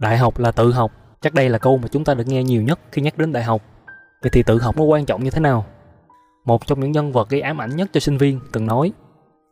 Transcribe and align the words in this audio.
Đại 0.00 0.18
học 0.18 0.38
là 0.38 0.50
tự 0.50 0.72
học, 0.72 0.92
chắc 1.20 1.34
đây 1.34 1.48
là 1.48 1.58
câu 1.58 1.78
mà 1.78 1.88
chúng 1.88 2.04
ta 2.04 2.14
được 2.14 2.26
nghe 2.26 2.42
nhiều 2.42 2.62
nhất 2.62 2.80
khi 2.92 3.02
nhắc 3.02 3.18
đến 3.18 3.32
đại 3.32 3.42
học. 3.42 3.62
Vậy 4.22 4.30
thì 4.30 4.42
tự 4.42 4.58
học 4.58 4.76
nó 4.76 4.82
quan 4.82 5.04
trọng 5.04 5.24
như 5.24 5.30
thế 5.30 5.40
nào? 5.40 5.66
Một 6.44 6.66
trong 6.66 6.80
những 6.80 6.92
nhân 6.92 7.12
vật 7.12 7.28
gây 7.28 7.40
ám 7.40 7.60
ảnh 7.60 7.76
nhất 7.76 7.90
cho 7.92 8.00
sinh 8.00 8.18
viên 8.18 8.40
từng 8.52 8.66
nói 8.66 8.92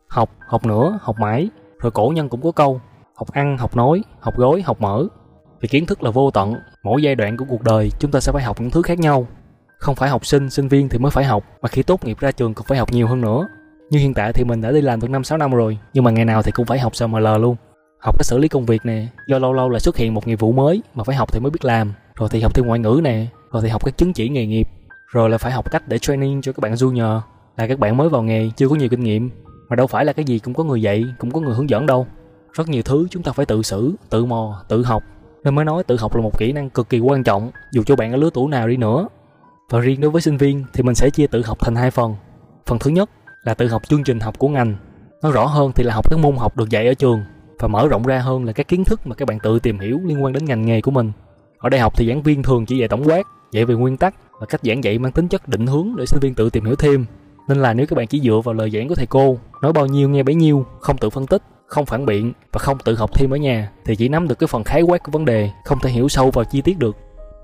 Học, 0.08 0.30
học 0.48 0.66
nữa, 0.66 0.98
học 1.03 1.16
mãi. 1.21 1.48
Rồi 1.80 1.90
cổ 1.90 2.12
nhân 2.14 2.29
cũng 2.29 2.42
có 2.42 2.53
câu 2.53 2.80
Học 3.16 3.29
ăn, 3.32 3.58
học 3.58 3.76
nói, 3.76 4.03
học 4.21 4.37
gói, 4.37 4.62
học 4.62 4.80
mở. 4.80 5.06
Vì 5.61 5.69
kiến 5.69 5.87
thức 5.87 6.03
là 6.03 6.11
vô 6.11 6.30
tận. 6.30 6.54
Mỗi 6.83 7.03
giai 7.03 7.15
đoạn 7.15 7.37
của 7.37 7.44
cuộc 7.49 7.62
đời 7.62 7.90
chúng 7.99 8.10
ta 8.10 8.21
sẽ 8.21 8.33
phải 8.33 8.42
học 8.42 8.60
những 8.60 8.71
thứ 8.71 8.83
khác 8.83 8.99
nhau. 8.99 9.26
Không 9.78 9.94
phải 9.94 10.08
học 10.08 10.26
sinh, 10.26 10.51
sinh 10.51 10.69
viên 10.69 10.88
thì 10.88 10.99
mới 10.99 11.10
phải 11.10 11.24
học 11.24 11.44
Mà 11.62 11.69
khi 11.69 11.83
tốt 11.83 12.04
nghiệp 12.04 12.19
ra 12.21 12.33
trường 12.33 12.54
còn 12.54 12.67
phải 12.67 12.78
học 12.78 12.92
nhiều 12.92 13.06
hơn 13.06 13.21
nữa. 13.21 13.49
Như 13.90 13.99
hiện 13.99 14.15
tại 14.15 14.33
thì 14.33 14.44
mình 14.44 14.60
đã 14.60 14.72
đi 14.72 14.80
làm 14.80 15.01
được 15.01 15.08
5-6 15.08 15.38
năm 15.38 15.51
rồi 15.51 15.78
Nhưng 15.94 16.05
mà 16.05 16.10
ngày 16.10 16.24
nào 16.24 16.42
thì 16.42 16.52
cũng 16.52 16.66
phải 16.66 16.78
học 16.78 16.96
SML 16.96 17.27
luôn. 17.41 17.56
Học 18.01 18.19
cách 18.19 18.27
xử 18.27 18.38
lý 18.38 18.48
công 18.48 18.66
việc 18.66 18.87
nè. 18.87 19.06
Do 19.27 19.38
lâu 19.38 19.52
lâu 19.52 19.69
là 19.69 19.78
xuất 19.78 19.96
hiện 19.96 20.15
một 20.15 20.27
nghiệp 20.27 20.41
vụ 20.41 20.52
mới 20.52 20.83
Mà 20.95 21.05
phải 21.05 21.16
học 21.16 21.33
thì 21.33 21.41
mới 21.41 21.51
biết 21.51 21.65
làm. 21.65 21.92
Rồi 22.15 22.29
thì 22.33 22.41
học 22.41 22.55
thêm 22.55 22.66
ngoại 22.66 22.79
ngữ 22.79 23.01
nè. 23.05 23.27
Rồi 23.52 23.62
thì 23.62 23.69
học 23.69 23.84
các 23.84 23.98
chứng 23.98 24.12
chỉ 24.12 24.29
nghề 24.29 24.47
nghiệp. 24.47 24.69
Rồi 25.12 25.30
là 25.30 25.38
phải 25.38 25.52
học 25.52 25.71
cách 25.71 25.88
để 25.88 25.98
training 25.98 26.43
cho 26.43 26.52
các 26.52 26.61
bạn 26.61 26.74
junior. 26.74 27.21
Là 27.57 27.66
các 27.66 27.79
bạn 27.79 27.97
mới 27.97 28.09
vào 28.09 28.23
nghề, 28.23 28.51
chưa 28.57 28.69
có 28.69 28.74
nhiều 28.77 28.88
kinh 28.88 29.01
nghiệm. 29.01 29.30
Mà 29.69 29.77
đâu 29.77 29.87
phải 29.87 30.05
là 30.05 30.12
cái 30.12 30.24
gì 30.24 30.38
cũng 30.38 30.55
có 30.55 30.65
người 30.65 30.83
dạy, 30.83 31.05
cũng 31.19 31.30
có 31.30 31.41
người 31.41 31.55
hướng 31.55 31.71
dẫn 31.71 31.87
đâu. 31.87 32.07
Rất 32.52 32.69
nhiều 32.69 32.83
thứ 32.83 33.07
chúng 33.11 33.23
ta 33.23 33.33
phải 33.33 33.47
tự 33.47 33.62
xử, 33.62 33.95
tự 34.10 34.24
mò, 34.24 34.62
tự 34.69 34.85
học. 34.85 35.02
Nên 35.45 35.55
mới 35.55 35.65
nói 35.65 35.85
tự 35.85 35.96
học 35.96 36.16
là 36.16 36.23
một 36.23 36.38
kỹ 36.38 36.52
năng 36.52 36.71
cực 36.71 36.88
kỳ 36.88 37.01
quan 37.01 37.24
trọng, 37.24 37.51
dù 37.73 37.83
cho 37.87 37.96
bạn 37.96 38.12
ở 38.12 38.16
lứa 38.16 38.30
tuổi 38.35 38.49
nào 38.49 38.69
đi 38.69 38.77
nữa. 38.77 39.09
Và 39.71 39.80
riêng 39.80 40.01
đối 40.01 40.10
với 40.10 40.23
sinh 40.23 40.37
viên 40.37 40.65
thì 40.73 40.83
mình 40.83 40.95
sẽ 40.95 41.10
chia 41.10 41.27
tự 41.27 41.43
học 41.43 41.59
thành 41.60 41.74
hai 41.74 41.91
phần. 41.91 42.15
Phần 42.66 42.79
thứ 42.79 42.91
nhất 42.91 43.10
là 43.45 43.55
tự 43.55 43.69
học 43.69 43.83
chương 43.88 44.05
trình 44.05 44.21
học 44.21 44.38
của 44.38 44.49
ngành. 44.49 44.77
Nói 45.23 45.33
rõ 45.33 45.46
hơn 45.46 45.73
thì 45.74 45.85
là 45.85 45.95
học 45.95 46.10
các 46.10 46.19
môn 46.19 46.37
học 46.37 46.57
được 46.57 46.71
dạy 46.71 46.87
ở 46.87 46.95
trường 46.95 47.23
và 47.59 47.69
mở 47.69 47.89
rộng 47.89 48.03
ra 48.03 48.19
hơn 48.19 48.45
là 48.45 48.53
các 48.53 48.69
kiến 48.69 48.85
thức 48.85 49.07
mà 49.07 49.15
các 49.15 49.29
bạn 49.29 49.39
tự 49.39 49.59
tìm 49.59 49.79
hiểu 49.79 50.01
liên 50.05 50.25
quan 50.25 50.33
đến 50.33 50.45
ngành 50.45 50.66
nghề 50.66 50.80
của 50.80 50.91
mình. 50.91 51.12
Ở 51.59 51.69
đại 51.69 51.80
học 51.80 51.93
thì 51.97 52.09
giảng 52.09 52.23
viên 52.23 52.43
thường 52.43 52.66
chỉ 52.66 52.79
dạy 52.79 52.89
tổng 52.89 53.05
quát, 53.09 53.23
dạy 53.53 53.65
về 53.65 53.75
nguyên 53.75 53.97
tắc 53.97 54.15
và 54.41 54.46
cách 54.46 54.60
giảng 54.65 54.85
dạy 54.85 54.99
mang 54.99 55.13
tính 55.13 55.29
chất 55.29 55.49
định 55.49 55.66
hướng 55.66 55.88
để 55.97 56.07
sinh 56.07 56.21
viên 56.21 56.35
tự 56.35 56.51
tìm 56.51 56.65
hiểu 56.65 56.77
thêm. 56.77 57.05
Nên 57.49 57.59
là 57.59 57.74
nếu 57.74 57.87
các 57.87 57.97
bạn 57.97 58.07
chỉ 58.07 58.21
dựa 58.21 58.41
vào 58.45 58.55
lời 58.55 58.71
giảng 58.71 58.88
của 58.88 58.95
thầy 58.95 59.07
cô, 59.07 59.38
nói 59.63 59.73
bao 59.73 59.87
nhiêu, 59.87 60.09
nghe 60.09 60.23
bấy 60.23 60.35
nhiêu, 60.35 60.66
không 60.80 60.99
tự 60.99 61.10
phân 61.10 61.27
tích, 61.27 61.43
không 61.66 61.87
phản 61.87 62.07
biện 62.07 62.32
và 62.52 62.59
không 62.59 62.79
tự 62.85 62.95
học 62.95 63.10
thêm 63.15 63.30
ở 63.30 63.37
nhà 63.37 63.71
thì 63.85 63.97
chỉ 63.97 64.08
nắm 64.08 64.28
được 64.28 64.38
cái 64.38 64.47
phần 64.47 64.64
khái 64.64 64.82
quát 64.82 65.02
của 65.02 65.12
vấn 65.12 65.25
đề, 65.25 65.50
không 65.64 65.78
thể 65.82 65.91
hiểu 65.91 66.08
sâu 66.08 66.30
vào 66.30 66.44
chi 66.44 66.60
tiết 66.60 66.78
được. 66.78 66.97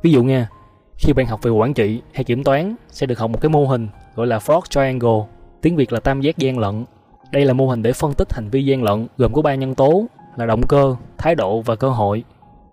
Ví 0.02 0.12
dụ 0.12 0.22
nha, 0.22 0.48
khi 0.96 1.12
bạn 1.12 1.26
học 1.26 1.42
về 1.42 1.50
quản 1.50 1.74
trị 1.74 2.02
hay 2.12 2.24
kiểm 2.24 2.44
toán 2.44 2.76
sẽ 2.90 3.06
được 3.06 3.18
học 3.18 3.30
một 3.30 3.40
cái 3.40 3.48
mô 3.48 3.66
hình 3.66 3.88
gọi 4.14 4.26
là 4.26 4.38
Frog 4.38 4.60
Triangle, 4.70 5.26
tiếng 5.62 5.76
Việt 5.76 5.92
là 5.92 6.00
tam 6.00 6.20
giác 6.20 6.38
gian 6.38 6.58
lận 6.58 6.84
đây 7.34 7.44
là 7.44 7.52
mô 7.52 7.66
hình 7.66 7.82
để 7.82 7.92
phân 7.92 8.14
tích 8.14 8.32
hành 8.32 8.48
vi 8.48 8.64
gian 8.64 8.82
lận, 8.82 9.06
gồm 9.18 9.32
có 9.32 9.42
ba 9.42 9.54
nhân 9.54 9.74
tố 9.74 10.04
là 10.36 10.46
động 10.46 10.62
cơ, 10.68 10.96
thái 11.18 11.34
độ 11.34 11.60
và 11.60 11.76
cơ 11.76 11.88
hội. 11.88 12.24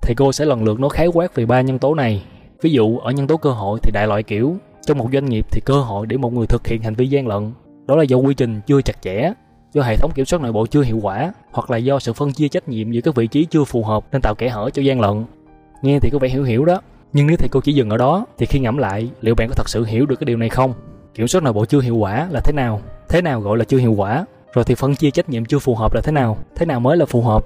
Thầy 0.01 0.15
cô 0.15 0.31
sẽ 0.31 0.45
lần 0.45 0.63
lượt 0.63 0.79
nói 0.79 0.89
khái 0.89 1.07
quát 1.07 1.35
về 1.35 1.45
ba 1.45 1.61
nhân 1.61 1.79
tố 1.79 1.95
này. 1.95 2.23
Ví 2.61 2.71
dụ, 2.71 2.97
ở 2.97 3.11
nhân 3.11 3.27
tố 3.27 3.37
cơ 3.37 3.51
hội 3.51 3.79
thì 3.83 3.91
đại 3.93 4.07
loại 4.07 4.23
kiểu, 4.23 4.55
trong 4.85 4.97
một 4.97 5.07
doanh 5.13 5.25
nghiệp 5.25 5.45
thì 5.51 5.61
cơ 5.65 5.73
hội 5.73 6.07
để 6.07 6.17
một 6.17 6.33
người 6.33 6.45
thực 6.47 6.67
hiện 6.67 6.81
hành 6.81 6.95
vi 6.95 7.07
gian 7.07 7.27
lận. 7.27 7.51
Đó 7.87 7.95
là 7.95 8.03
do 8.03 8.17
quy 8.17 8.33
trình 8.33 8.61
chưa 8.67 8.81
chặt 8.81 9.01
chẽ, 9.01 9.33
do 9.73 9.81
hệ 9.81 9.95
thống 9.95 10.11
kiểm 10.15 10.25
soát 10.25 10.41
nội 10.41 10.51
bộ 10.51 10.65
chưa 10.65 10.81
hiệu 10.81 10.99
quả, 11.01 11.33
hoặc 11.51 11.71
là 11.71 11.77
do 11.77 11.99
sự 11.99 12.13
phân 12.13 12.31
chia 12.31 12.47
trách 12.47 12.69
nhiệm 12.69 12.91
giữa 12.91 13.01
các 13.01 13.15
vị 13.15 13.27
trí 13.27 13.45
chưa 13.45 13.63
phù 13.63 13.83
hợp 13.83 14.03
nên 14.11 14.21
tạo 14.21 14.35
kẽ 14.35 14.49
hở 14.49 14.69
cho 14.73 14.81
gian 14.81 15.01
lận. 15.01 15.23
Nghe 15.81 15.99
thì 16.01 16.09
có 16.13 16.19
vẻ 16.19 16.29
hiểu 16.29 16.43
hiểu 16.43 16.65
đó. 16.65 16.81
Nhưng 17.13 17.27
nếu 17.27 17.37
thầy 17.37 17.49
cô 17.51 17.61
chỉ 17.61 17.73
dừng 17.73 17.89
ở 17.89 17.97
đó, 17.97 18.25
thì 18.37 18.45
khi 18.45 18.59
ngẫm 18.59 18.77
lại, 18.77 19.09
liệu 19.21 19.35
bạn 19.35 19.47
có 19.49 19.55
thật 19.55 19.69
sự 19.69 19.85
hiểu 19.85 20.05
được 20.05 20.15
cái 20.15 20.25
điều 20.25 20.37
này 20.37 20.49
không? 20.49 20.73
Kiểm 21.13 21.27
soát 21.27 21.43
nội 21.43 21.53
bộ 21.53 21.65
chưa 21.65 21.81
hiệu 21.81 21.95
quả 21.95 22.27
là 22.31 22.39
thế 22.43 22.53
nào? 22.53 22.81
Thế 23.09 23.21
nào 23.21 23.41
gọi 23.41 23.57
là 23.57 23.65
chưa 23.65 23.77
hiệu 23.77 23.93
quả? 23.93 24.25
Rồi 24.53 24.65
thì 24.65 24.75
phân 24.75 24.95
chia 24.95 25.11
trách 25.11 25.29
nhiệm 25.29 25.45
chưa 25.45 25.59
phù 25.59 25.75
hợp 25.75 25.93
là 25.93 26.01
thế 26.03 26.11
nào 26.11 26.37
thế 26.55 26.65
nào 26.65 26.79
mới 26.79 26.97
là 26.97 27.05
phù 27.05 27.21
hợp 27.21 27.45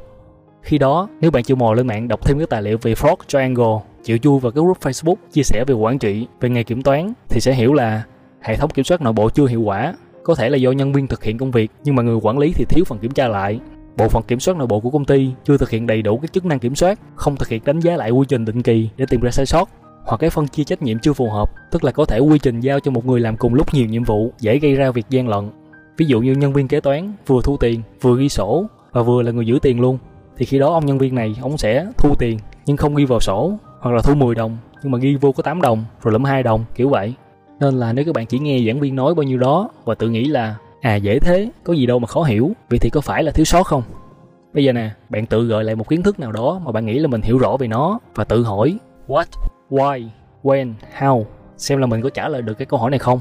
khi 0.66 0.78
đó 0.78 1.10
nếu 1.22 1.32
bạn 1.32 1.44
chịu 1.44 1.58
mò 1.58 1.74
lên 1.74 1.88
mạng 1.88 2.08
đọc 2.08 2.26
thêm 2.26 2.40
các 2.40 2.50
tài 2.50 2.62
liệu 2.62 2.78
về 2.82 2.94
Frog 2.94 3.16
Triangle 3.28 3.80
chịu 4.04 4.18
chui 4.18 4.40
vào 4.40 4.52
các 4.52 4.62
group 4.62 4.80
Facebook 4.82 5.16
chia 5.32 5.44
sẻ 5.44 5.64
về 5.68 5.74
quản 5.74 6.00
trị, 6.00 6.28
về 6.40 6.50
nghề 6.50 6.64
kiểm 6.64 6.82
toán 6.82 7.14
thì 7.30 7.42
sẽ 7.42 7.54
hiểu 7.54 7.74
là 7.74 8.04
hệ 8.42 8.56
thống 8.56 8.70
kiểm 8.70 8.86
soát 8.86 9.02
nội 9.02 9.14
bộ 9.14 9.30
chưa 9.30 9.46
hiệu 9.46 9.62
quả, 9.62 9.94
có 10.24 10.36
thể 10.36 10.50
là 10.50 10.58
do 10.58 10.72
nhân 10.72 10.94
viên 10.94 11.08
thực 11.08 11.24
hiện 11.24 11.38
công 11.38 11.52
việc 11.52 11.72
nhưng 11.84 11.96
mà 11.96 12.04
người 12.04 12.16
quản 12.22 12.38
lý 12.38 12.54
thì 12.56 12.66
thiếu 12.70 12.86
phần 12.88 13.00
kiểm 13.00 13.12
tra 13.12 13.28
lại. 13.28 13.60
Bộ 13.98 14.08
phận 14.08 14.24
kiểm 14.24 14.40
soát 14.40 14.58
nội 14.58 14.68
bộ 14.68 14.80
của 14.80 14.90
công 14.90 15.06
ty 15.06 15.30
chưa 15.44 15.58
thực 15.58 15.70
hiện 15.70 15.88
đầy 15.88 16.02
đủ 16.02 16.18
các 16.18 16.34
chức 16.34 16.46
năng 16.46 16.60
kiểm 16.60 16.76
soát, 16.76 17.00
không 17.16 17.36
thực 17.36 17.48
hiện 17.48 17.62
đánh 17.66 17.80
giá 17.80 17.96
lại 17.96 18.12
quy 18.12 18.26
trình 18.28 18.46
định 18.46 18.62
kỳ 18.62 18.90
để 18.98 19.06
tìm 19.10 19.22
ra 19.22 19.32
sai 19.32 19.46
sót 19.46 19.70
hoặc 20.06 20.18
cái 20.18 20.30
phân 20.30 20.48
chia 20.48 20.64
trách 20.64 20.82
nhiệm 20.82 21.00
chưa 21.00 21.14
phù 21.14 21.30
hợp, 21.30 21.52
tức 21.72 21.84
là 21.84 21.92
có 21.92 22.06
thể 22.06 22.20
quy 22.20 22.40
trình 22.40 22.60
giao 22.60 22.80
cho 22.80 22.92
một 22.92 23.06
người 23.06 23.20
làm 23.20 23.38
cùng 23.38 23.54
lúc 23.54 23.74
nhiều 23.74 23.86
nhiệm 23.86 24.04
vụ 24.04 24.32
dễ 24.40 24.60
gây 24.60 24.76
ra 24.76 24.92
việc 24.92 25.06
gian 25.10 25.28
lận. 25.28 25.50
Ví 25.98 26.06
dụ 26.06 26.22
như 26.22 26.34
nhân 26.34 26.54
viên 26.54 26.68
kế 26.68 26.80
toán 26.80 27.14
vừa 27.28 27.42
thu 27.44 27.58
tiền, 27.58 27.82
vừa 28.02 28.18
ghi 28.18 28.30
sổ 28.30 28.66
và 28.92 29.02
vừa 29.02 29.22
là 29.22 29.32
người 29.32 29.46
giữ 29.46 29.60
tiền 29.62 29.82
luôn 29.82 29.98
thì 30.38 30.46
khi 30.46 30.60
đó 30.60 30.74
ông 30.74 30.86
nhân 30.86 30.98
viên 30.98 31.16
này 31.16 31.36
ông 31.42 31.58
sẽ 31.58 31.88
thu 31.98 32.16
tiền 32.20 32.40
nhưng 32.66 32.78
không 32.78 32.96
ghi 32.96 33.06
vào 33.06 33.20
sổ 33.20 33.54
hoặc 33.80 33.92
là 33.92 34.02
thu 34.02 34.16
10 34.16 34.36
đồng 34.36 34.58
nhưng 34.84 34.92
mà 34.92 34.98
ghi 34.98 35.16
vô 35.16 35.32
có 35.32 35.44
8 35.44 35.62
đồng 35.62 35.86
rồi 36.02 36.12
lẫm 36.12 36.24
2 36.24 36.44
đồng 36.44 36.66
kiểu 36.76 36.90
vậy. 36.90 37.14
Nên 37.60 37.74
là 37.76 37.94
nếu 37.94 38.06
các 38.06 38.16
bạn 38.16 38.26
chỉ 38.26 38.40
nghe 38.40 38.60
giảng 38.68 38.80
viên 38.80 38.96
nói 38.96 39.16
bao 39.16 39.24
nhiêu 39.24 39.38
đó 39.38 39.70
và 39.86 39.96
tự 39.96 40.10
nghĩ 40.10 40.26
là 40.26 40.56
à 40.82 40.96
dễ 40.96 41.20
thế 41.20 41.50
có 41.64 41.74
gì 41.74 41.86
đâu 41.86 42.00
mà 42.00 42.08
khó 42.08 42.24
hiểu 42.24 42.52
vậy 42.70 42.80
thì 42.80 42.90
có 42.90 43.02
phải 43.02 43.24
là 43.24 43.32
thiếu 43.32 43.46
sót 43.46 43.64
không? 43.64 43.84
Bây 44.54 44.64
giờ 44.64 44.74
nè 44.74 44.90
bạn 45.10 45.26
tự 45.26 45.46
gợi 45.46 45.64
lại 45.64 45.76
một 45.76 45.90
kiến 45.90 46.04
thức 46.04 46.20
nào 46.20 46.32
đó 46.32 46.62
mà 46.66 46.72
bạn 46.72 46.86
nghĩ 46.86 47.00
là 47.00 47.08
mình 47.08 47.22
hiểu 47.22 47.38
rõ 47.38 47.58
về 47.58 47.68
nó 47.68 48.00
và 48.16 48.24
tự 48.24 48.44
hỏi 48.44 48.78
what 49.08 49.26
why 49.70 50.08
when 50.44 50.74
how? 51.00 51.24
Xem 51.58 51.80
là 51.80 51.86
mình 51.86 52.02
có 52.02 52.10
trả 52.10 52.28
lời 52.28 52.42
được 52.42 52.54
cái 52.54 52.66
câu 52.66 52.80
hỏi 52.80 52.92
này 52.92 53.00
không? 53.00 53.20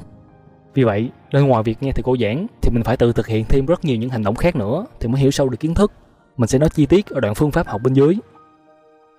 Vì 0.75 0.85
vậy 0.85 1.11
nên 1.33 1.47
ngoài 1.47 1.63
việc 1.63 1.83
nghe 1.83 1.93
thầy 1.93 2.03
cô 2.03 2.17
giảng, 2.21 2.47
thì 2.63 2.71
mình 2.75 2.83
phải 2.83 2.97
tự 2.97 3.13
thực 3.13 3.27
hiện 3.27 3.45
thêm 3.49 3.67
rất 3.67 3.85
nhiều 3.85 3.97
những 3.97 4.11
hành 4.11 4.23
động 4.23 4.35
khác 4.35 4.57
nữa 4.57 4.87
thì 5.01 5.09
mới 5.09 5.21
hiểu 5.21 5.31
sâu 5.31 5.49
được 5.49 5.61
kiến 5.61 5.75
thức. 5.75 5.93
Mình 6.37 6.49
sẽ 6.49 6.59
nói 6.59 6.69
chi 6.69 6.87
tiết 6.87 7.07
ở 7.07 7.21
đoạn 7.21 7.35
phương 7.35 7.51
pháp 7.51 7.67
học 7.67 7.81
bên 7.85 7.95
dưới. 7.95 8.17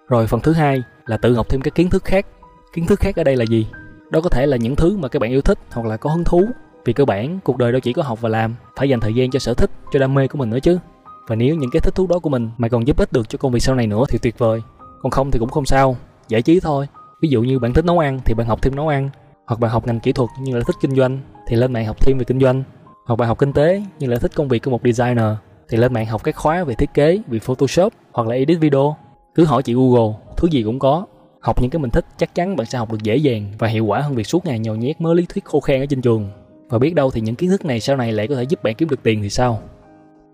Rồi 0.08 0.28
phần 0.28 0.42
thứ 0.42 0.54
hai 0.54 0.84
là 1.06 1.18
tự 1.18 1.36
học 1.36 1.50
thêm 1.50 1.62
các 1.62 1.76
kiến 1.76 1.90
thức 1.90 2.04
khác. 2.04 2.26
Kiến 2.74 2.86
thức 2.86 3.00
khác 3.00 3.16
ở 3.16 3.24
đây 3.24 3.36
là 3.36 3.46
gì? 3.46 3.68
Đó 4.10 4.22
có 4.22 4.30
thể 4.30 4.46
là 4.46 4.58
những 4.58 4.76
thứ 4.76 4.98
mà 4.98 5.08
các 5.08 5.20
bạn 5.20 5.32
yêu 5.32 5.42
thích 5.42 5.60
hoặc 5.72 5.88
là 5.88 5.98
có 5.98 6.10
hứng 6.10 6.24
thú. 6.24 6.46
Vì 6.86 6.94
cơ 6.94 7.06
bản, 7.06 7.40
cuộc 7.44 7.58
đời 7.58 7.72
đâu 7.72 7.80
chỉ 7.80 7.94
có 7.94 8.04
học 8.04 8.22
và 8.22 8.30
làm, 8.30 8.56
phải 8.76 8.90
dành 8.90 9.00
thời 9.00 9.14
gian 9.14 9.32
cho 9.32 9.40
sở 9.40 9.54
thích, 9.54 9.72
cho 9.94 10.00
đam 10.00 10.14
mê 10.14 10.28
của 10.28 10.38
mình 10.38 10.50
nữa 10.50 10.60
chứ. 10.60 10.80
Và 11.28 11.36
nếu 11.36 11.56
những 11.56 11.70
cái 11.72 11.80
thích 11.80 11.96
thú 11.96 12.08
đó 12.08 12.20
của 12.20 12.30
mình 12.30 12.50
mà 12.58 12.68
còn 12.68 12.88
giúp 12.88 12.98
ích 12.98 13.14
được 13.14 13.30
cho 13.30 13.38
công 13.38 13.52
việc 13.52 13.60
sau 13.60 13.76
này 13.76 13.88
nữa 13.88 14.04
thì 14.10 14.18
tuyệt 14.18 14.40
vời. 14.40 14.62
Còn 15.02 15.12
không 15.12 15.32
thì 15.32 15.40
cũng 15.40 15.50
không 15.50 15.66
sao, 15.66 15.98
giải 16.28 16.42
trí 16.42 16.60
thôi. 16.60 16.88
Ví 17.22 17.30
dụ 17.30 17.42
như 17.42 17.60
bạn 17.60 17.74
thích 17.74 17.86
nấu 17.86 18.00
ăn 18.00 18.20
thì 18.26 18.34
bạn 18.34 18.48
học 18.48 18.62
thêm 18.62 18.76
nấu 18.76 18.88
ăn 18.88 19.10
hoặc 19.46 19.60
bạn 19.60 19.72
học 19.72 19.88
ngành 19.88 20.00
kỹ 20.00 20.12
thuật 20.12 20.30
nhưng 20.40 20.56
lại 20.56 20.64
thích 20.68 20.76
kinh 20.82 20.96
doanh 20.96 21.20
thì 21.48 21.56
lên 21.56 21.74
mạng 21.74 21.86
học 21.86 21.98
thêm 22.00 22.18
về 22.18 22.24
kinh 22.24 22.40
doanh. 22.40 22.64
Hoặc 23.06 23.16
bạn 23.16 23.28
học 23.28 23.40
kinh 23.40 23.54
tế 23.54 23.84
nhưng 24.00 24.10
lại 24.10 24.20
thích 24.20 24.32
công 24.36 24.48
việc 24.48 24.64
của 24.64 24.72
một 24.72 24.82
designer 24.84 25.26
thì 25.70 25.78
lên 25.78 25.94
mạng 25.94 26.06
học 26.06 26.24
các 26.24 26.36
khóa 26.36 26.64
về 26.64 26.76
thiết 26.76 26.94
kế, 26.94 27.20
về 27.28 27.40
photoshop 27.40 27.94
hoặc 28.12 28.28
là 28.28 28.36
edit 28.36 28.60
video. 28.60 28.96
Cứ 29.36 29.46
hỏi 29.46 29.64
chị 29.64 29.74
google, 29.74 30.14
thứ 30.38 30.48
gì 30.48 30.64
cũng 30.64 30.80
có. 30.80 31.06
Học 31.42 31.62
những 31.62 31.72
cái 31.72 31.80
mình 31.80 31.92
thích 31.92 32.06
chắc 32.18 32.36
chắn 32.36 32.56
bạn 32.56 32.68
sẽ 32.68 32.78
học 32.78 32.92
được 32.92 33.04
dễ 33.04 33.16
dàng 33.16 33.52
và 33.60 33.68
hiệu 33.68 33.86
quả 33.86 34.00
hơn 34.00 34.16
việc 34.16 34.28
suốt 34.28 34.46
ngày 34.46 34.60
nhồi 34.60 34.78
nhét 34.78 35.02
mớ 35.02 35.14
lý 35.14 35.26
thuyết 35.30 35.46
khô 35.46 35.60
khan 35.60 35.80
ở 35.80 35.86
trên 35.86 36.02
trường. 36.02 36.30
Và 36.70 36.80
biết 36.80 36.96
đâu 36.96 37.12
thì 37.12 37.22
những 37.22 37.36
kiến 37.36 37.50
thức 37.50 37.66
này 37.66 37.80
sau 37.80 37.96
này 37.96 38.12
lại 38.12 38.28
có 38.28 38.36
thể 38.36 38.44
giúp 38.44 38.64
bạn 38.64 38.76
kiếm 38.76 38.90
được 38.90 39.04
tiền 39.04 39.22
thì 39.22 39.30
sao? 39.30 39.62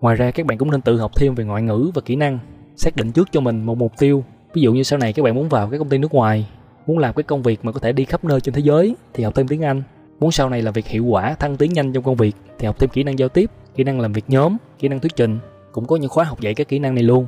Ngoài 0.00 0.16
ra, 0.16 0.30
các 0.30 0.46
bạn 0.46 0.58
cũng 0.58 0.70
nên 0.70 0.80
tự 0.80 0.98
học 0.98 1.12
thêm 1.16 1.34
về 1.34 1.44
ngoại 1.44 1.62
ngữ 1.62 1.90
và 1.94 2.02
kỹ 2.04 2.16
năng. 2.16 2.38
Xác 2.76 2.96
định 2.96 3.12
trước 3.12 3.28
cho 3.32 3.40
mình 3.40 3.62
một 3.62 3.78
mục 3.78 3.92
tiêu. 3.98 4.24
Ví 4.54 4.62
dụ 4.62 4.72
như 4.72 4.82
sau 4.82 4.98
này 4.98 5.12
các 5.12 5.22
bạn 5.22 5.34
muốn 5.34 5.48
vào 5.48 5.70
các 5.70 5.78
công 5.78 5.88
ty 5.88 5.98
nước 5.98 6.14
ngoài 6.14 6.46
muốn 6.86 6.98
làm 6.98 7.14
cái 7.14 7.22
công 7.22 7.42
việc 7.42 7.64
mà 7.64 7.72
có 7.72 7.80
thể 7.80 7.92
đi 7.92 8.04
khắp 8.04 8.24
nơi 8.24 8.40
trên 8.40 8.54
thế 8.54 8.62
giới 8.64 8.96
thì 9.14 9.24
học 9.24 9.34
thêm 9.34 9.48
tiếng 9.48 9.64
anh. 9.64 9.82
Muốn 10.20 10.30
sau 10.30 10.50
này 10.50 10.62
làm 10.62 10.74
việc 10.74 10.86
hiệu 10.86 11.04
quả, 11.04 11.34
thăng 11.34 11.56
tiến 11.56 11.72
nhanh 11.72 11.92
trong 11.92 12.04
công 12.04 12.16
việc 12.16 12.36
thì 12.58 12.66
học 12.66 12.78
thêm 12.78 12.90
kỹ 12.90 13.02
năng 13.02 13.18
giao 13.18 13.28
tiếp, 13.28 13.50
kỹ 13.74 13.84
năng 13.84 14.00
làm 14.00 14.12
việc 14.12 14.24
nhóm, 14.28 14.56
kỹ 14.78 14.88
năng 14.88 15.00
thuyết 15.00 15.16
trình. 15.16 15.38
Cũng 15.72 15.86
có 15.86 15.96
những 15.96 16.10
khóa 16.10 16.24
học 16.24 16.40
dạy 16.40 16.54
các 16.54 16.68
kỹ 16.68 16.78
năng 16.78 16.94
này 16.94 17.04
luôn. 17.04 17.26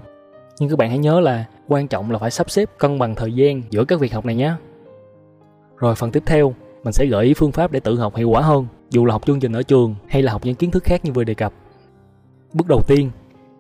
Nhưng 0.59 0.71
các 0.71 0.79
bạn 0.79 0.89
hãy 0.89 0.99
nhớ 0.99 1.21
là 1.21 1.45
quan 1.69 1.89
trọng 1.89 2.11
là 2.11 2.19
phải 2.19 2.31
sắp 2.31 2.51
xếp, 2.51 2.71
cân 2.79 2.99
bằng 2.99 3.15
thời 3.15 3.33
gian 3.33 3.63
giữa 3.71 3.85
các 3.85 4.01
việc 4.01 4.13
học 4.13 4.25
này 4.25 4.35
nhé. 4.35 4.53
Rồi 5.77 5.95
phần 5.95 6.11
tiếp 6.11 6.23
theo, 6.27 6.55
mình 6.85 6.93
sẽ 6.93 7.07
gợi 7.07 7.25
ý 7.25 7.35
phương 7.35 7.53
pháp 7.53 7.73
để 7.73 7.81
tự 7.81 7.99
học 7.99 8.17
hiệu 8.17 8.31
quả 8.31 8.41
hơn, 8.41 8.67
dù 8.91 9.05
là 9.05 9.13
học 9.13 9.27
chương 9.27 9.41
trình 9.41 9.53
ở 9.53 9.63
trường 9.63 9.95
hay 10.09 10.23
là 10.23 10.33
học 10.33 10.45
những 10.45 10.55
kiến 10.55 10.71
thức 10.71 10.85
khác 10.85 11.05
như 11.05 11.13
vừa 11.13 11.25
đề 11.25 11.35
cập. 11.35 11.53
Bước 12.53 12.69
đầu 12.69 12.83
tiên, 12.87 13.11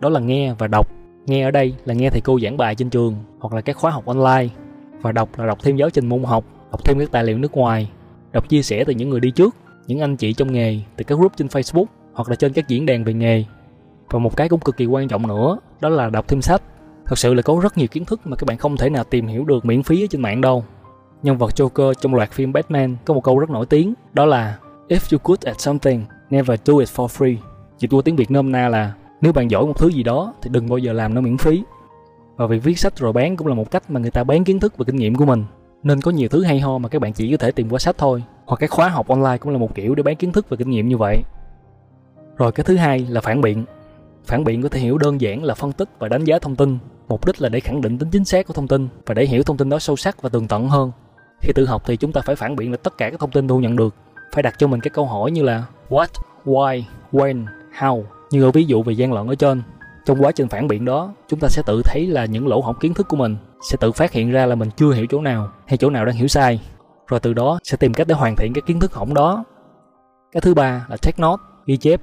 đó 0.00 0.08
là 0.08 0.20
nghe 0.20 0.54
và 0.58 0.66
đọc. 0.66 0.90
Nghe 1.26 1.44
ở 1.44 1.50
đây 1.50 1.74
là 1.84 1.94
nghe 1.94 2.10
thầy 2.10 2.20
cô 2.20 2.40
giảng 2.40 2.56
bài 2.56 2.74
trên 2.74 2.90
trường 2.90 3.16
hoặc 3.38 3.54
là 3.54 3.60
các 3.60 3.76
khóa 3.76 3.90
học 3.90 4.06
online 4.06 4.48
và 5.04 5.12
đọc 5.12 5.28
là 5.38 5.46
đọc 5.46 5.58
thêm 5.62 5.76
giáo 5.76 5.90
trình 5.90 6.08
môn 6.08 6.24
học 6.24 6.44
đọc 6.70 6.84
thêm 6.84 6.98
các 6.98 7.10
tài 7.10 7.24
liệu 7.24 7.38
nước 7.38 7.52
ngoài 7.52 7.90
đọc 8.32 8.48
chia 8.48 8.62
sẻ 8.62 8.84
từ 8.84 8.92
những 8.92 9.10
người 9.10 9.20
đi 9.20 9.30
trước 9.30 9.56
những 9.86 10.00
anh 10.00 10.16
chị 10.16 10.32
trong 10.32 10.52
nghề 10.52 10.80
từ 10.96 11.04
các 11.04 11.18
group 11.18 11.36
trên 11.36 11.46
facebook 11.46 11.84
hoặc 12.12 12.28
là 12.28 12.36
trên 12.36 12.52
các 12.52 12.68
diễn 12.68 12.86
đàn 12.86 13.04
về 13.04 13.14
nghề 13.14 13.44
và 14.10 14.18
một 14.18 14.36
cái 14.36 14.48
cũng 14.48 14.60
cực 14.60 14.76
kỳ 14.76 14.86
quan 14.86 15.08
trọng 15.08 15.26
nữa 15.26 15.58
đó 15.80 15.88
là 15.88 16.10
đọc 16.10 16.28
thêm 16.28 16.42
sách 16.42 16.62
thật 17.06 17.18
sự 17.18 17.34
là 17.34 17.42
có 17.42 17.60
rất 17.62 17.78
nhiều 17.78 17.86
kiến 17.86 18.04
thức 18.04 18.20
mà 18.24 18.36
các 18.36 18.44
bạn 18.46 18.58
không 18.58 18.76
thể 18.76 18.90
nào 18.90 19.04
tìm 19.04 19.26
hiểu 19.26 19.44
được 19.44 19.64
miễn 19.64 19.82
phí 19.82 20.04
ở 20.04 20.06
trên 20.10 20.22
mạng 20.22 20.40
đâu 20.40 20.64
nhân 21.22 21.38
vật 21.38 21.50
Joker 21.56 21.94
trong 21.94 22.14
loạt 22.14 22.30
phim 22.30 22.52
Batman 22.52 22.96
có 23.04 23.14
một 23.14 23.24
câu 23.24 23.38
rất 23.38 23.50
nổi 23.50 23.66
tiếng 23.66 23.94
đó 24.12 24.24
là 24.24 24.58
If 24.88 24.98
you're 24.98 25.18
good 25.24 25.40
at 25.40 25.60
something, 25.60 26.04
never 26.30 26.60
do 26.64 26.78
it 26.78 26.88
for 26.88 27.06
free. 27.06 27.36
Dịch 27.78 27.90
qua 27.90 28.02
tiếng 28.04 28.16
Việt 28.16 28.30
nôm 28.30 28.52
na 28.52 28.68
là 28.68 28.92
nếu 29.20 29.32
bạn 29.32 29.50
giỏi 29.50 29.66
một 29.66 29.78
thứ 29.78 29.88
gì 29.88 30.02
đó 30.02 30.34
thì 30.42 30.50
đừng 30.52 30.68
bao 30.68 30.78
giờ 30.78 30.92
làm 30.92 31.14
nó 31.14 31.20
miễn 31.20 31.38
phí. 31.38 31.62
Và 32.36 32.46
việc 32.46 32.62
viết 32.62 32.78
sách 32.78 32.98
rồi 32.98 33.12
bán 33.12 33.36
cũng 33.36 33.46
là 33.46 33.54
một 33.54 33.70
cách 33.70 33.90
mà 33.90 34.00
người 34.00 34.10
ta 34.10 34.24
bán 34.24 34.44
kiến 34.44 34.60
thức 34.60 34.76
và 34.76 34.84
kinh 34.84 34.96
nghiệm 34.96 35.14
của 35.14 35.24
mình. 35.24 35.44
Nên 35.82 36.00
có 36.00 36.10
nhiều 36.10 36.28
thứ 36.28 36.42
hay 36.42 36.60
ho 36.60 36.78
mà 36.78 36.88
các 36.88 36.98
bạn 36.98 37.12
chỉ 37.12 37.30
có 37.30 37.36
thể 37.36 37.50
tìm 37.50 37.68
qua 37.70 37.78
sách 37.78 37.98
thôi. 37.98 38.22
Hoặc 38.46 38.56
các 38.56 38.70
khóa 38.70 38.88
học 38.88 39.08
online 39.08 39.38
cũng 39.38 39.52
là 39.52 39.58
một 39.58 39.74
kiểu 39.74 39.94
để 39.94 40.02
bán 40.02 40.16
kiến 40.16 40.32
thức 40.32 40.46
và 40.48 40.56
kinh 40.56 40.70
nghiệm 40.70 40.88
như 40.88 40.96
vậy. 40.96 41.22
Rồi 42.36 42.52
cái 42.52 42.64
thứ 42.64 42.76
hai 42.76 43.06
là 43.08 43.20
phản 43.20 43.40
biện. 43.40 43.64
Phản 44.24 44.44
biện 44.44 44.62
có 44.62 44.68
thể 44.68 44.80
hiểu 44.80 44.98
đơn 44.98 45.20
giản 45.20 45.44
là 45.44 45.54
phân 45.54 45.72
tích 45.72 45.88
và 45.98 46.08
đánh 46.08 46.24
giá 46.24 46.38
thông 46.38 46.56
tin. 46.56 46.78
mục 47.08 47.26
đích 47.26 47.42
là 47.42 47.48
để 47.48 47.60
khẳng 47.60 47.80
định 47.80 47.98
tính 47.98 48.10
chính 48.10 48.24
xác 48.24 48.46
của 48.46 48.54
thông 48.54 48.68
tin 48.68 48.88
và 49.06 49.14
để 49.14 49.26
hiểu 49.26 49.42
thông 49.42 49.56
tin 49.56 49.68
đó 49.68 49.78
sâu 49.78 49.96
sắc 49.96 50.22
và 50.22 50.28
tường 50.28 50.48
tận 50.48 50.68
hơn. 50.68 50.92
Khi 51.40 51.52
tự 51.54 51.66
học 51.66 51.82
thì 51.86 51.96
chúng 51.96 52.12
ta 52.12 52.20
phải 52.20 52.36
phản 52.36 52.56
biện 52.56 52.70
lại 52.70 52.78
tất 52.82 52.98
cả 52.98 53.10
các 53.10 53.20
thông 53.20 53.30
tin 53.30 53.48
thu 53.48 53.60
nhận 53.60 53.76
được, 53.76 53.94
phải 54.32 54.42
đặt 54.42 54.54
cho 54.58 54.66
mình 54.66 54.80
các 54.80 54.92
câu 54.92 55.06
hỏi 55.06 55.30
như 55.30 55.42
là 55.42 55.64
what, 55.88 56.06
why, 56.44 56.82
when, 57.12 57.46
how 57.78 58.02
như 58.30 58.44
ở 58.44 58.50
ví 58.50 58.64
dụ 58.64 58.82
về 58.82 58.92
gian 58.92 59.12
lận 59.12 59.26
ở 59.26 59.34
trên. 59.34 59.62
Trong 60.04 60.22
quá 60.22 60.32
trình 60.32 60.48
phản 60.48 60.68
biện 60.68 60.84
đó, 60.84 61.12
chúng 61.28 61.40
ta 61.40 61.48
sẽ 61.48 61.62
tự 61.66 61.82
thấy 61.84 62.06
là 62.06 62.24
những 62.24 62.46
lỗ 62.46 62.60
hổng 62.60 62.78
kiến 62.80 62.94
thức 62.94 63.08
của 63.08 63.16
mình 63.16 63.36
sẽ 63.70 63.76
tự 63.80 63.92
phát 63.92 64.12
hiện 64.12 64.30
ra 64.30 64.46
là 64.46 64.54
mình 64.54 64.70
chưa 64.76 64.92
hiểu 64.92 65.06
chỗ 65.10 65.20
nào 65.20 65.50
hay 65.66 65.76
chỗ 65.76 65.90
nào 65.90 66.04
đang 66.04 66.16
hiểu 66.16 66.28
sai. 66.28 66.60
Rồi 67.06 67.20
từ 67.20 67.34
đó 67.34 67.58
sẽ 67.64 67.76
tìm 67.76 67.94
cách 67.94 68.06
để 68.06 68.14
hoàn 68.14 68.36
thiện 68.36 68.52
cái 68.52 68.62
kiến 68.66 68.80
thức 68.80 68.94
hỏng 68.94 69.14
đó. 69.14 69.44
Cái 70.32 70.40
thứ 70.40 70.54
ba 70.54 70.86
là 70.88 70.96
take 71.02 71.22
note, 71.22 71.42
ghi 71.66 71.76
chép. 71.76 72.00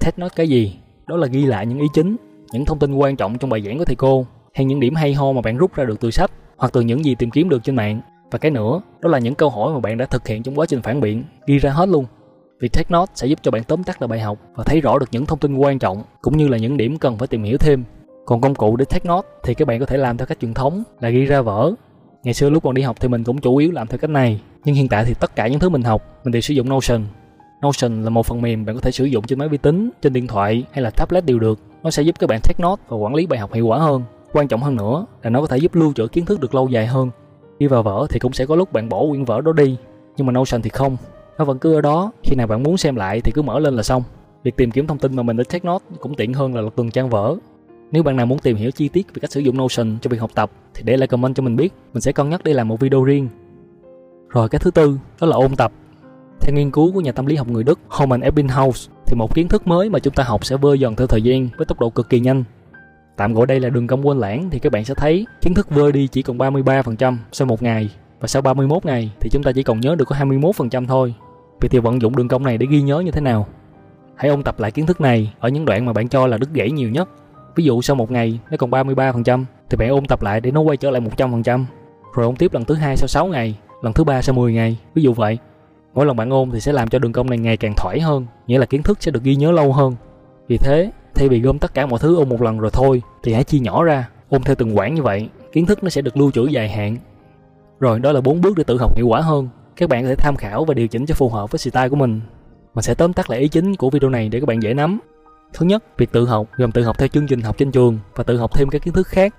Take 0.00 0.22
note 0.22 0.34
cái 0.36 0.48
gì? 0.48 0.78
Đó 1.06 1.16
là 1.16 1.26
ghi 1.26 1.46
lại 1.46 1.66
những 1.66 1.78
ý 1.78 1.86
chính, 1.94 2.16
những 2.52 2.64
thông 2.64 2.78
tin 2.78 2.94
quan 2.94 3.16
trọng 3.16 3.38
trong 3.38 3.50
bài 3.50 3.62
giảng 3.62 3.78
của 3.78 3.84
thầy 3.84 3.96
cô 3.96 4.26
hay 4.54 4.64
những 4.64 4.80
điểm 4.80 4.94
hay 4.94 5.14
ho 5.14 5.32
mà 5.32 5.40
bạn 5.40 5.56
rút 5.56 5.74
ra 5.74 5.84
được 5.84 6.00
từ 6.00 6.10
sách 6.10 6.30
hoặc 6.56 6.72
từ 6.72 6.80
những 6.80 7.04
gì 7.04 7.14
tìm 7.14 7.30
kiếm 7.30 7.48
được 7.48 7.64
trên 7.64 7.76
mạng. 7.76 8.00
Và 8.30 8.38
cái 8.38 8.50
nữa, 8.50 8.80
đó 9.00 9.08
là 9.08 9.18
những 9.18 9.34
câu 9.34 9.50
hỏi 9.50 9.74
mà 9.74 9.80
bạn 9.80 9.98
đã 9.98 10.06
thực 10.06 10.26
hiện 10.26 10.42
trong 10.42 10.58
quá 10.58 10.66
trình 10.66 10.82
phản 10.82 11.00
biện, 11.00 11.24
ghi 11.46 11.58
ra 11.58 11.70
hết 11.70 11.88
luôn. 11.88 12.04
Việc 12.60 12.72
take 12.72 12.88
note 12.90 13.12
sẽ 13.14 13.26
giúp 13.26 13.38
cho 13.42 13.50
bạn 13.50 13.64
tóm 13.64 13.84
tắt 13.84 14.02
lại 14.02 14.08
bài 14.08 14.20
học 14.20 14.38
và 14.54 14.64
thấy 14.64 14.80
rõ 14.80 14.98
được 14.98 15.06
những 15.10 15.26
thông 15.26 15.38
tin 15.38 15.56
quan 15.56 15.78
trọng 15.78 16.02
cũng 16.22 16.36
như 16.36 16.48
là 16.48 16.58
những 16.58 16.76
điểm 16.76 16.98
cần 16.98 17.18
phải 17.18 17.28
tìm 17.28 17.42
hiểu 17.42 17.58
thêm. 17.58 17.84
Còn 18.26 18.40
công 18.40 18.54
cụ 18.54 18.76
để 18.76 18.84
take 18.84 19.08
note 19.08 19.28
thì 19.44 19.54
các 19.54 19.68
bạn 19.68 19.80
có 19.80 19.86
thể 19.86 19.96
làm 19.96 20.16
theo 20.16 20.26
cách 20.26 20.38
truyền 20.40 20.54
thống 20.54 20.82
là 21.00 21.08
ghi 21.08 21.24
ra 21.24 21.40
vở. 21.40 21.72
Ngày 22.24 22.34
xưa 22.34 22.50
lúc 22.50 22.62
còn 22.62 22.74
đi 22.74 22.82
học 22.82 22.96
thì 23.00 23.08
mình 23.08 23.24
cũng 23.24 23.38
chủ 23.38 23.56
yếu 23.56 23.72
làm 23.72 23.86
theo 23.86 23.98
cách 23.98 24.10
này, 24.10 24.40
nhưng 24.64 24.74
hiện 24.74 24.88
tại 24.88 25.04
thì 25.04 25.14
tất 25.14 25.36
cả 25.36 25.48
những 25.48 25.60
thứ 25.60 25.68
mình 25.68 25.82
học 25.82 26.02
mình 26.24 26.32
đều 26.32 26.40
sử 26.40 26.54
dụng 26.54 26.68
Notion. 26.68 27.04
Notion 27.62 28.02
là 28.02 28.10
một 28.10 28.26
phần 28.26 28.42
mềm 28.42 28.64
bạn 28.64 28.74
có 28.74 28.80
thể 28.80 28.90
sử 28.90 29.04
dụng 29.04 29.24
trên 29.24 29.38
máy 29.38 29.48
vi 29.48 29.58
tính, 29.58 29.90
trên 30.02 30.12
điện 30.12 30.26
thoại 30.26 30.64
hay 30.72 30.82
là 30.82 30.90
tablet 30.90 31.24
đều 31.26 31.38
được. 31.38 31.58
Nó 31.82 31.90
sẽ 31.90 32.02
giúp 32.02 32.14
các 32.18 32.26
bạn 32.26 32.40
take 32.42 32.62
note 32.62 32.82
và 32.88 32.96
quản 32.96 33.14
lý 33.14 33.26
bài 33.26 33.38
học 33.38 33.52
hiệu 33.52 33.66
quả 33.66 33.78
hơn. 33.78 34.02
Quan 34.32 34.48
trọng 34.48 34.62
hơn 34.62 34.76
nữa 34.76 35.06
là 35.22 35.30
nó 35.30 35.40
có 35.40 35.46
thể 35.46 35.56
giúp 35.56 35.74
lưu 35.74 35.92
trữ 35.92 36.06
kiến 36.06 36.24
thức 36.24 36.40
được 36.40 36.54
lâu 36.54 36.68
dài 36.68 36.86
hơn. 36.86 37.10
khi 37.60 37.66
vào 37.66 37.82
vở 37.82 38.06
thì 38.10 38.18
cũng 38.18 38.32
sẽ 38.32 38.46
có 38.46 38.56
lúc 38.56 38.72
bạn 38.72 38.88
bỏ 38.88 39.02
quyển 39.10 39.24
vở 39.24 39.40
đó 39.40 39.52
đi, 39.52 39.76
nhưng 40.16 40.26
mà 40.26 40.32
Notion 40.32 40.62
thì 40.62 40.70
không 40.70 40.96
nó 41.38 41.44
vẫn 41.44 41.58
cứ 41.58 41.74
ở 41.74 41.80
đó. 41.80 42.12
Khi 42.22 42.36
nào 42.36 42.46
bạn 42.46 42.62
muốn 42.62 42.76
xem 42.76 42.96
lại 42.96 43.20
thì 43.20 43.32
cứ 43.34 43.42
mở 43.42 43.58
lên 43.58 43.74
là 43.74 43.82
xong. 43.82 44.02
Việc 44.42 44.56
tìm 44.56 44.70
kiếm 44.70 44.86
thông 44.86 44.98
tin 44.98 45.16
mà 45.16 45.22
mình 45.22 45.36
đã 45.36 45.44
take 45.48 45.66
note 45.66 45.84
cũng 46.00 46.14
tiện 46.14 46.34
hơn 46.34 46.54
là 46.54 46.60
lật 46.60 46.70
từng 46.76 46.90
trang 46.90 47.10
vở. 47.10 47.36
Nếu 47.92 48.02
bạn 48.02 48.16
nào 48.16 48.26
muốn 48.26 48.38
tìm 48.38 48.56
hiểu 48.56 48.70
chi 48.70 48.88
tiết 48.88 49.06
về 49.14 49.20
cách 49.20 49.32
sử 49.32 49.40
dụng 49.40 49.58
Notion 49.58 49.98
cho 50.02 50.08
việc 50.08 50.20
học 50.20 50.30
tập 50.34 50.50
thì 50.74 50.82
để 50.86 50.96
lại 50.96 51.06
comment 51.06 51.34
cho 51.34 51.42
mình 51.42 51.56
biết. 51.56 51.72
Mình 51.92 52.00
sẽ 52.00 52.12
cân 52.12 52.30
nhắc 52.30 52.40
để 52.44 52.52
làm 52.52 52.68
một 52.68 52.80
video 52.80 53.04
riêng. 53.04 53.28
Rồi, 54.28 54.48
cái 54.48 54.58
thứ 54.58 54.70
tư, 54.70 54.98
đó 55.20 55.26
là 55.26 55.36
ôn 55.36 55.56
tập. 55.56 55.72
Theo 56.40 56.54
nghiên 56.54 56.70
cứu 56.70 56.92
của 56.92 57.00
nhà 57.00 57.12
tâm 57.12 57.26
lý 57.26 57.36
học 57.36 57.48
người 57.48 57.64
Đức 57.64 57.78
Homan 57.88 58.20
Ebbinghaus 58.20 58.88
thì 59.06 59.16
một 59.16 59.34
kiến 59.34 59.48
thức 59.48 59.66
mới 59.66 59.90
mà 59.90 59.98
chúng 59.98 60.14
ta 60.14 60.24
học 60.24 60.44
sẽ 60.44 60.56
vơi 60.56 60.80
dần 60.80 60.96
theo 60.96 61.06
thời 61.06 61.22
gian 61.22 61.48
với 61.56 61.66
tốc 61.66 61.80
độ 61.80 61.90
cực 61.90 62.08
kỳ 62.08 62.20
nhanh. 62.20 62.44
Tạm 63.16 63.34
gọi 63.34 63.46
đây 63.46 63.60
là 63.60 63.68
đường 63.68 63.86
cong 63.86 64.06
quên 64.06 64.18
lãng 64.18 64.48
thì 64.50 64.58
các 64.58 64.72
bạn 64.72 64.84
sẽ 64.84 64.94
thấy 64.94 65.26
kiến 65.40 65.54
thức 65.54 65.70
vơi 65.70 65.92
đi 65.92 66.06
chỉ 66.06 66.22
còn 66.22 66.38
33% 66.38 67.16
sau 67.32 67.46
một 67.46 67.62
ngày 67.62 67.90
và 68.20 68.28
sau 68.28 68.42
31 68.42 68.84
ngày 68.84 69.12
thì 69.20 69.30
chúng 69.32 69.42
ta 69.42 69.52
chỉ 69.52 69.62
còn 69.62 69.80
nhớ 69.80 69.94
được 69.98 70.04
có 70.04 70.16
21% 70.16 70.86
thôi. 70.86 71.14
Vậy 71.60 71.68
thì 71.68 71.78
vận 71.78 72.02
dụng 72.02 72.16
đường 72.16 72.28
cong 72.28 72.42
này 72.42 72.58
để 72.58 72.66
ghi 72.70 72.82
nhớ 72.82 73.00
như 73.00 73.10
thế 73.10 73.20
nào? 73.20 73.46
Hãy 74.16 74.30
ôn 74.30 74.42
tập 74.42 74.60
lại 74.60 74.70
kiến 74.70 74.86
thức 74.86 75.00
này 75.00 75.32
ở 75.40 75.48
những 75.48 75.64
đoạn 75.64 75.86
mà 75.86 75.92
bạn 75.92 76.08
cho 76.08 76.26
là 76.26 76.38
đứt 76.38 76.50
gãy 76.52 76.70
nhiều 76.70 76.90
nhất. 76.90 77.08
Ví 77.54 77.64
dụ 77.64 77.82
sau 77.82 77.96
một 77.96 78.10
ngày 78.10 78.40
nó 78.50 78.56
còn 78.56 78.70
33% 78.70 79.44
thì 79.70 79.76
bạn 79.76 79.88
ôn 79.88 80.06
tập 80.06 80.22
lại 80.22 80.40
để 80.40 80.50
nó 80.50 80.60
quay 80.60 80.76
trở 80.76 80.90
lại 80.90 81.02
100%. 81.16 81.64
Rồi 82.14 82.26
ôn 82.26 82.36
tiếp 82.36 82.54
lần 82.54 82.64
thứ 82.64 82.74
hai 82.74 82.96
sau 82.96 83.08
6 83.08 83.26
ngày, 83.26 83.58
lần 83.82 83.92
thứ 83.92 84.04
ba 84.04 84.22
sau 84.22 84.34
10 84.34 84.52
ngày, 84.52 84.78
ví 84.94 85.02
dụ 85.02 85.12
vậy. 85.12 85.38
Mỗi 85.94 86.06
lần 86.06 86.16
bạn 86.16 86.30
ôn 86.30 86.50
thì 86.50 86.60
sẽ 86.60 86.72
làm 86.72 86.88
cho 86.88 86.98
đường 86.98 87.12
cong 87.12 87.30
này 87.30 87.38
ngày 87.38 87.56
càng 87.56 87.74
thoải 87.76 88.00
hơn, 88.00 88.26
nghĩa 88.46 88.58
là 88.58 88.66
kiến 88.66 88.82
thức 88.82 88.98
sẽ 89.00 89.10
được 89.10 89.22
ghi 89.22 89.36
nhớ 89.36 89.52
lâu 89.52 89.72
hơn. 89.72 89.94
Vì 90.48 90.56
thế, 90.56 90.90
thay 91.14 91.28
vì 91.28 91.40
gom 91.40 91.58
tất 91.58 91.74
cả 91.74 91.86
mọi 91.86 91.98
thứ 91.98 92.16
ôn 92.16 92.28
một 92.28 92.42
lần 92.42 92.58
rồi 92.58 92.70
thôi 92.70 93.02
thì 93.22 93.32
hãy 93.32 93.44
chia 93.44 93.58
nhỏ 93.58 93.84
ra, 93.84 94.08
ôn 94.28 94.42
theo 94.42 94.54
từng 94.54 94.76
quãng 94.78 94.94
như 94.94 95.02
vậy, 95.02 95.28
kiến 95.52 95.66
thức 95.66 95.82
nó 95.82 95.88
sẽ 95.88 96.02
được 96.02 96.16
lưu 96.16 96.30
trữ 96.30 96.46
dài 96.46 96.68
hạn. 96.68 96.96
Rồi 97.80 98.00
đó 98.00 98.12
là 98.12 98.20
bốn 98.20 98.40
bước 98.40 98.56
để 98.56 98.64
tự 98.64 98.78
học 98.78 98.96
hiệu 98.96 99.06
quả 99.08 99.20
hơn 99.20 99.48
các 99.76 99.88
bạn 99.88 100.02
có 100.02 100.08
thể 100.08 100.14
tham 100.14 100.36
khảo 100.36 100.64
và 100.64 100.74
điều 100.74 100.88
chỉnh 100.88 101.06
cho 101.06 101.14
phù 101.14 101.28
hợp 101.28 101.50
với 101.50 101.58
style 101.58 101.88
của 101.88 101.96
mình. 101.96 102.20
Mình 102.74 102.82
sẽ 102.82 102.94
tóm 102.94 103.12
tắt 103.12 103.30
lại 103.30 103.40
ý 103.40 103.48
chính 103.48 103.76
của 103.76 103.90
video 103.90 104.10
này 104.10 104.28
để 104.28 104.40
các 104.40 104.46
bạn 104.46 104.62
dễ 104.62 104.74
nắm. 104.74 104.98
Thứ 105.52 105.66
nhất, 105.66 105.84
việc 105.98 106.12
tự 106.12 106.26
học 106.26 106.46
gồm 106.56 106.72
tự 106.72 106.82
học 106.82 106.98
theo 106.98 107.08
chương 107.08 107.26
trình 107.26 107.40
học 107.40 107.58
trên 107.58 107.70
trường 107.70 107.98
và 108.14 108.24
tự 108.24 108.36
học 108.36 108.50
thêm 108.54 108.68
các 108.68 108.82
kiến 108.82 108.94
thức 108.94 109.06
khác. 109.06 109.34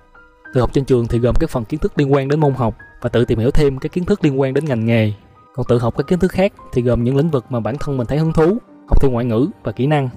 Tự 0.54 0.60
học 0.60 0.70
trên 0.72 0.84
trường 0.84 1.06
thì 1.06 1.18
gồm 1.18 1.34
các 1.40 1.50
phần 1.50 1.64
kiến 1.64 1.80
thức 1.80 1.92
liên 1.96 2.12
quan 2.12 2.28
đến 2.28 2.40
môn 2.40 2.54
học 2.54 2.74
và 3.00 3.08
tự 3.08 3.24
tìm 3.24 3.38
hiểu 3.38 3.50
thêm 3.50 3.78
các 3.78 3.92
kiến 3.92 4.04
thức 4.04 4.24
liên 4.24 4.40
quan 4.40 4.54
đến 4.54 4.64
ngành 4.64 4.86
nghề. 4.86 5.12
Còn 5.54 5.66
tự 5.68 5.78
học 5.78 5.94
các 5.96 6.06
kiến 6.06 6.18
thức 6.18 6.32
khác 6.32 6.52
thì 6.72 6.82
gồm 6.82 7.04
những 7.04 7.16
lĩnh 7.16 7.30
vực 7.30 7.44
mà 7.48 7.60
bản 7.60 7.76
thân 7.80 7.96
mình 7.96 8.06
thấy 8.06 8.18
hứng 8.18 8.32
thú, 8.32 8.58
học 8.88 9.02
thêm 9.02 9.12
ngoại 9.12 9.24
ngữ 9.24 9.48
và 9.62 9.72
kỹ 9.72 9.86
năng. 9.86 10.08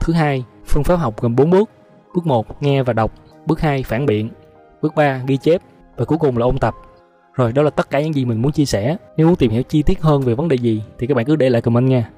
Thứ 0.00 0.12
hai, 0.12 0.44
phương 0.66 0.84
pháp 0.84 0.96
học 0.96 1.20
gồm 1.20 1.36
4 1.36 1.50
bước. 1.50 1.70
Bước 2.14 2.26
1, 2.26 2.62
nghe 2.62 2.82
và 2.82 2.92
đọc. 2.92 3.12
Bước 3.46 3.60
2, 3.60 3.82
phản 3.82 4.06
biện. 4.06 4.28
Bước 4.82 4.94
3, 4.94 5.22
ghi 5.26 5.36
chép. 5.36 5.62
Và 5.96 6.04
cuối 6.04 6.18
cùng 6.18 6.38
là 6.38 6.46
ôn 6.46 6.58
tập. 6.58 6.74
Rồi, 7.40 7.52
đó 7.52 7.62
là 7.62 7.70
tất 7.70 7.90
cả 7.90 8.00
những 8.00 8.14
gì 8.14 8.24
mình 8.24 8.42
muốn 8.42 8.52
chia 8.52 8.64
sẻ. 8.64 8.96
Nếu 9.16 9.26
muốn 9.26 9.36
tìm 9.36 9.50
hiểu 9.50 9.62
chi 9.62 9.82
tiết 9.82 10.00
hơn 10.00 10.22
về 10.22 10.34
vấn 10.34 10.48
đề 10.48 10.56
gì, 10.56 10.82
thì 10.98 11.06
các 11.06 11.14
bạn 11.14 11.26
cứ 11.26 11.36
để 11.36 11.50
lại 11.50 11.62
comment 11.62 11.88
nha. 11.88 12.08